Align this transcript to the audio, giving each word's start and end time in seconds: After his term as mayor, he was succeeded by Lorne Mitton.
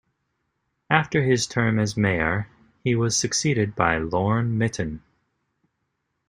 After 0.89 1.21
his 1.21 1.45
term 1.45 1.77
as 1.77 1.95
mayor, 1.95 2.47
he 2.83 2.95
was 2.95 3.15
succeeded 3.15 3.75
by 3.75 3.99
Lorne 3.99 4.57
Mitton. 4.57 5.03